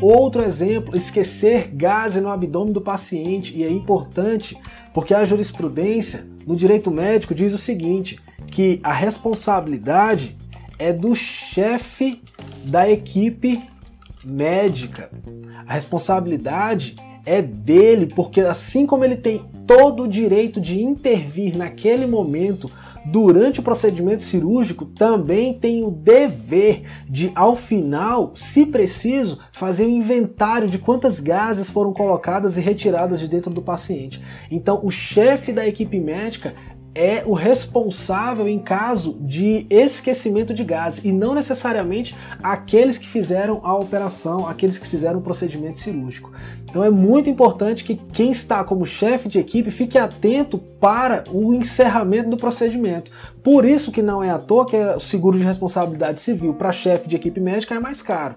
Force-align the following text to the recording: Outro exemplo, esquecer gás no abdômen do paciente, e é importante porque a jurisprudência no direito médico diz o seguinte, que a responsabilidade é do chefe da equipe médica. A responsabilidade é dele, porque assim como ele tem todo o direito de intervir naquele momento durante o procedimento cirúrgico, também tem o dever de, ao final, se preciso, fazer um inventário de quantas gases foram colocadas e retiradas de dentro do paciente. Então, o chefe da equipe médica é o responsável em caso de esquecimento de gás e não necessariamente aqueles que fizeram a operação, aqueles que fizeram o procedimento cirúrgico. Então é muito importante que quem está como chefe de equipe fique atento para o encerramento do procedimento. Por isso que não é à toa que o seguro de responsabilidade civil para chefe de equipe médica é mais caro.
Outro 0.00 0.42
exemplo, 0.42 0.96
esquecer 0.96 1.70
gás 1.74 2.14
no 2.16 2.28
abdômen 2.28 2.72
do 2.72 2.80
paciente, 2.80 3.56
e 3.56 3.64
é 3.64 3.70
importante 3.70 4.56
porque 4.92 5.14
a 5.14 5.24
jurisprudência 5.24 6.26
no 6.46 6.54
direito 6.54 6.90
médico 6.90 7.34
diz 7.34 7.54
o 7.54 7.58
seguinte, 7.58 8.18
que 8.46 8.78
a 8.82 8.92
responsabilidade 8.92 10.36
é 10.78 10.92
do 10.92 11.14
chefe 11.14 12.22
da 12.68 12.88
equipe 12.88 13.62
médica. 14.24 15.10
A 15.66 15.72
responsabilidade 15.72 16.96
é 17.24 17.40
dele, 17.40 18.06
porque 18.06 18.40
assim 18.40 18.86
como 18.86 19.04
ele 19.04 19.16
tem 19.16 19.44
todo 19.66 20.02
o 20.04 20.08
direito 20.08 20.60
de 20.60 20.82
intervir 20.82 21.56
naquele 21.56 22.06
momento 22.06 22.70
durante 23.04 23.60
o 23.60 23.62
procedimento 23.62 24.22
cirúrgico, 24.22 24.86
também 24.86 25.52
tem 25.52 25.84
o 25.84 25.90
dever 25.90 26.84
de, 27.06 27.30
ao 27.34 27.54
final, 27.54 28.32
se 28.34 28.64
preciso, 28.64 29.38
fazer 29.52 29.86
um 29.86 29.96
inventário 29.98 30.68
de 30.68 30.78
quantas 30.78 31.20
gases 31.20 31.70
foram 31.70 31.92
colocadas 31.92 32.56
e 32.56 32.60
retiradas 32.60 33.20
de 33.20 33.28
dentro 33.28 33.50
do 33.50 33.60
paciente. 33.60 34.22
Então, 34.50 34.80
o 34.82 34.90
chefe 34.90 35.52
da 35.52 35.66
equipe 35.66 36.00
médica 36.00 36.54
é 36.94 37.24
o 37.26 37.32
responsável 37.32 38.48
em 38.48 38.58
caso 38.58 39.16
de 39.20 39.66
esquecimento 39.68 40.54
de 40.54 40.62
gás 40.62 41.00
e 41.04 41.10
não 41.10 41.34
necessariamente 41.34 42.16
aqueles 42.42 42.98
que 42.98 43.08
fizeram 43.08 43.60
a 43.64 43.74
operação, 43.74 44.46
aqueles 44.46 44.78
que 44.78 44.86
fizeram 44.86 45.18
o 45.18 45.22
procedimento 45.22 45.78
cirúrgico. 45.78 46.32
Então 46.68 46.84
é 46.84 46.90
muito 46.90 47.28
importante 47.28 47.84
que 47.84 47.96
quem 48.12 48.30
está 48.30 48.62
como 48.64 48.86
chefe 48.86 49.28
de 49.28 49.38
equipe 49.38 49.70
fique 49.70 49.98
atento 49.98 50.58
para 50.58 51.24
o 51.30 51.54
encerramento 51.54 52.30
do 52.30 52.36
procedimento. 52.36 53.10
Por 53.42 53.64
isso 53.64 53.92
que 53.92 54.02
não 54.02 54.22
é 54.22 54.30
à 54.30 54.38
toa 54.38 54.66
que 54.66 54.76
o 54.76 55.00
seguro 55.00 55.38
de 55.38 55.44
responsabilidade 55.44 56.20
civil 56.20 56.54
para 56.54 56.72
chefe 56.72 57.08
de 57.08 57.16
equipe 57.16 57.40
médica 57.40 57.74
é 57.74 57.80
mais 57.80 58.02
caro. 58.02 58.36